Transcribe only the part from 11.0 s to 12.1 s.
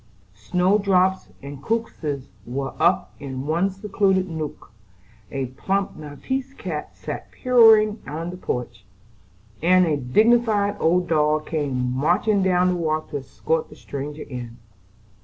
dog came